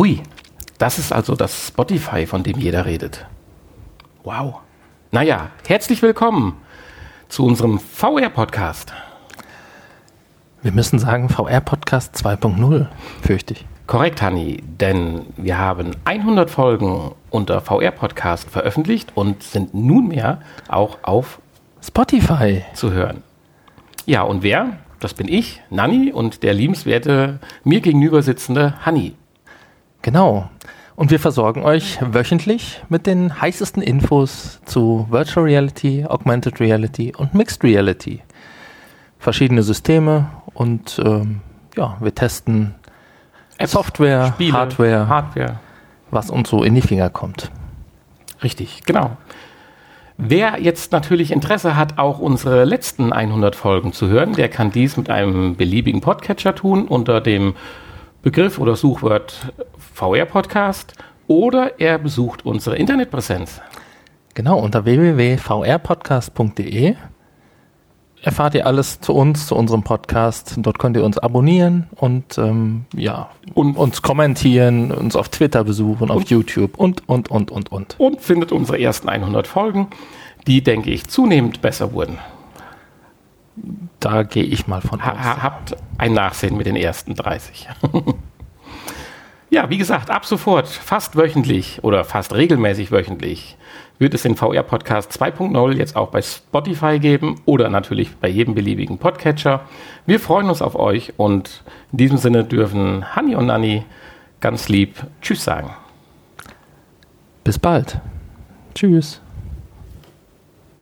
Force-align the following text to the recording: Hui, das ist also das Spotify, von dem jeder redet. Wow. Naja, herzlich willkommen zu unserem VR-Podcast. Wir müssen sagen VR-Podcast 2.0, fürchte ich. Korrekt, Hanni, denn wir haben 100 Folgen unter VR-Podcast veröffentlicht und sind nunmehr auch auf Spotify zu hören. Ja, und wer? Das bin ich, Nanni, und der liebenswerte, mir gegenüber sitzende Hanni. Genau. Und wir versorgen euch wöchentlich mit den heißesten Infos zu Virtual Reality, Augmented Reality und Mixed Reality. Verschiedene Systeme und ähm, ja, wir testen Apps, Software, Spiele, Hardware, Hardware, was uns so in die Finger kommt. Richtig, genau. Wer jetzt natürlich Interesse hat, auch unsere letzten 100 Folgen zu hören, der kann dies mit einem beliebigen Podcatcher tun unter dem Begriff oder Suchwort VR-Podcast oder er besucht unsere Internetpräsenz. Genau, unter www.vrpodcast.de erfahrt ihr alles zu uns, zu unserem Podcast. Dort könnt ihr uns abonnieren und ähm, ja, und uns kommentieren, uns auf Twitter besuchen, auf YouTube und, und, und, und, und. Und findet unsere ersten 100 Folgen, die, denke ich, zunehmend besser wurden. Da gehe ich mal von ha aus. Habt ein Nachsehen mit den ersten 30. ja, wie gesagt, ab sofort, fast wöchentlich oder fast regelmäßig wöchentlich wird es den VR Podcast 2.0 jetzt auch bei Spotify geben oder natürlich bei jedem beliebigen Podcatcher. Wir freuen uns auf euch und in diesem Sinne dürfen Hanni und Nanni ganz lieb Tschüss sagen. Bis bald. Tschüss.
Hui, 0.00 0.22
das 0.78 0.98
ist 0.98 1.12
also 1.12 1.34
das 1.34 1.66
Spotify, 1.68 2.24
von 2.24 2.42
dem 2.42 2.58
jeder 2.58 2.86
redet. 2.86 3.26
Wow. 4.24 4.60
Naja, 5.10 5.50
herzlich 5.68 6.00
willkommen 6.00 6.56
zu 7.28 7.44
unserem 7.44 7.78
VR-Podcast. 7.78 8.94
Wir 10.62 10.72
müssen 10.72 10.98
sagen 10.98 11.28
VR-Podcast 11.28 12.16
2.0, 12.16 12.86
fürchte 13.20 13.52
ich. 13.52 13.66
Korrekt, 13.86 14.22
Hanni, 14.22 14.62
denn 14.62 15.26
wir 15.36 15.58
haben 15.58 15.90
100 16.06 16.50
Folgen 16.50 17.12
unter 17.28 17.60
VR-Podcast 17.60 18.48
veröffentlicht 18.48 19.12
und 19.14 19.42
sind 19.42 19.74
nunmehr 19.74 20.40
auch 20.68 20.96
auf 21.02 21.42
Spotify 21.82 22.62
zu 22.72 22.92
hören. 22.92 23.22
Ja, 24.06 24.22
und 24.22 24.42
wer? 24.42 24.78
Das 24.98 25.12
bin 25.12 25.28
ich, 25.28 25.60
Nanni, 25.68 26.10
und 26.10 26.42
der 26.42 26.54
liebenswerte, 26.54 27.38
mir 27.64 27.82
gegenüber 27.82 28.22
sitzende 28.22 28.74
Hanni. 28.86 29.14
Genau. 30.02 30.48
Und 30.96 31.10
wir 31.10 31.18
versorgen 31.18 31.62
euch 31.62 31.98
wöchentlich 32.02 32.82
mit 32.88 33.06
den 33.06 33.40
heißesten 33.40 33.82
Infos 33.82 34.60
zu 34.64 35.06
Virtual 35.08 35.46
Reality, 35.46 36.04
Augmented 36.06 36.60
Reality 36.60 37.14
und 37.16 37.34
Mixed 37.34 37.64
Reality. 37.64 38.20
Verschiedene 39.18 39.62
Systeme 39.62 40.26
und 40.52 41.00
ähm, 41.04 41.40
ja, 41.76 41.96
wir 42.00 42.14
testen 42.14 42.74
Apps, 43.58 43.72
Software, 43.72 44.32
Spiele, 44.34 44.52
Hardware, 44.52 45.08
Hardware, 45.08 45.60
was 46.10 46.30
uns 46.30 46.50
so 46.50 46.62
in 46.62 46.74
die 46.74 46.82
Finger 46.82 47.10
kommt. 47.10 47.50
Richtig, 48.42 48.82
genau. 48.84 49.16
Wer 50.16 50.60
jetzt 50.60 50.92
natürlich 50.92 51.30
Interesse 51.30 51.76
hat, 51.76 51.98
auch 51.98 52.18
unsere 52.18 52.64
letzten 52.64 53.12
100 53.12 53.56
Folgen 53.56 53.94
zu 53.94 54.08
hören, 54.08 54.34
der 54.34 54.50
kann 54.50 54.70
dies 54.70 54.98
mit 54.98 55.08
einem 55.08 55.56
beliebigen 55.56 56.02
Podcatcher 56.02 56.54
tun 56.54 56.86
unter 56.86 57.22
dem 57.22 57.54
Begriff 58.22 58.58
oder 58.58 58.76
Suchwort 58.76 59.50
VR-Podcast 60.00 60.94
oder 61.26 61.78
er 61.78 61.98
besucht 61.98 62.46
unsere 62.46 62.76
Internetpräsenz. 62.76 63.60
Genau, 64.32 64.58
unter 64.58 64.86
www.vrpodcast.de 64.86 66.96
erfahrt 68.22 68.54
ihr 68.54 68.66
alles 68.66 69.00
zu 69.00 69.14
uns, 69.14 69.46
zu 69.46 69.54
unserem 69.54 69.82
Podcast. 69.82 70.54
Dort 70.56 70.78
könnt 70.78 70.96
ihr 70.96 71.04
uns 71.04 71.18
abonnieren 71.18 71.88
und 71.96 72.38
ähm, 72.38 72.86
ja, 72.94 73.28
und 73.52 73.76
uns 73.76 74.00
kommentieren, 74.00 74.90
uns 74.90 75.16
auf 75.16 75.28
Twitter 75.28 75.64
besuchen, 75.64 76.10
auf 76.10 76.22
YouTube 76.24 76.78
und, 76.78 77.06
und, 77.06 77.30
und, 77.30 77.50
und, 77.50 77.70
und. 77.70 78.00
Und 78.00 78.22
findet 78.22 78.52
unsere 78.52 78.80
ersten 78.80 79.10
100 79.10 79.46
Folgen, 79.46 79.88
die, 80.46 80.62
denke 80.62 80.90
ich, 80.90 81.08
zunehmend 81.08 81.60
besser 81.60 81.92
wurden. 81.92 82.16
Da 83.98 84.22
gehe 84.22 84.44
ich 84.44 84.66
mal 84.66 84.80
von 84.80 85.04
ha 85.04 85.12
aus. 85.12 85.42
Habt 85.42 85.76
ein 85.98 86.14
Nachsehen 86.14 86.56
mit 86.56 86.64
den 86.66 86.76
ersten 86.76 87.14
30. 87.14 87.68
ja, 89.50 89.68
wie 89.68 89.78
gesagt, 89.78 90.10
ab 90.10 90.24
sofort, 90.24 90.68
fast 90.68 91.16
wöchentlich 91.16 91.82
oder 91.82 92.04
fast 92.04 92.34
regelmäßig 92.34 92.92
wöchentlich 92.92 93.56
wird 93.98 94.14
es 94.14 94.22
den 94.22 94.34
VR 94.34 94.62
Podcast 94.62 95.12
2.0 95.12 95.72
jetzt 95.72 95.94
auch 95.94 96.08
bei 96.08 96.22
Spotify 96.22 96.98
geben 96.98 97.40
oder 97.44 97.68
natürlich 97.68 98.16
bei 98.16 98.28
jedem 98.28 98.54
beliebigen 98.54 98.98
Podcatcher. 98.98 99.62
Wir 100.06 100.18
freuen 100.18 100.48
uns 100.48 100.62
auf 100.62 100.74
euch 100.74 101.12
und 101.18 101.62
in 101.92 101.98
diesem 101.98 102.16
Sinne 102.16 102.44
dürfen 102.44 103.14
Hanni 103.14 103.34
und 103.34 103.46
Nanni 103.46 103.84
ganz 104.40 104.68
lieb 104.68 105.04
Tschüss 105.20 105.44
sagen. 105.44 105.74
Bis 107.44 107.58
bald. 107.58 108.00
Tschüss. 108.74 109.20